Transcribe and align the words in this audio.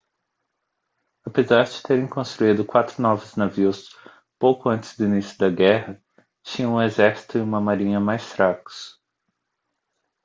apesar 1.23 1.63
de 1.65 1.83
terem 1.83 2.07
construído 2.07 2.65
quatro 2.65 2.99
novos 3.03 3.35
navios 3.35 3.95
pouco 4.39 4.67
antes 4.67 4.97
do 4.97 5.05
início 5.05 5.37
da 5.37 5.47
guerra 5.47 6.03
tinham 6.41 6.73
um 6.73 6.81
exército 6.81 7.37
e 7.37 7.41
uma 7.41 7.61
marinha 7.61 7.99
mais 7.99 8.23
fracos 8.23 8.99